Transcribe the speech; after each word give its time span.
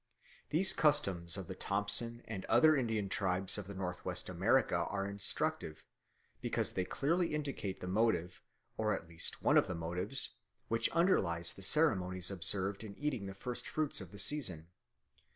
These 0.49 0.73
customs 0.73 1.37
of 1.37 1.45
the 1.45 1.53
Thompson 1.53 2.23
and 2.27 2.43
other 2.45 2.75
Indian 2.75 3.07
tribes 3.07 3.59
of 3.59 3.69
North 3.77 4.03
West 4.03 4.29
America 4.29 4.77
are 4.77 5.05
instructive, 5.05 5.83
because 6.41 6.71
they 6.71 6.85
clearly 6.85 7.35
indicate 7.35 7.81
the 7.81 7.87
motive, 7.87 8.41
or 8.77 8.95
at 8.95 9.07
least 9.07 9.43
one 9.43 9.57
of 9.59 9.67
the 9.67 9.75
motives, 9.75 10.29
which 10.69 10.89
underlies 10.89 11.53
the 11.53 11.61
ceremonies 11.61 12.31
observed 12.31 12.83
at 12.83 12.97
eating 12.97 13.27
the 13.27 13.35
first 13.35 13.67
fruits 13.67 14.01
of 14.01 14.11
the 14.11 14.17
season. 14.17 14.69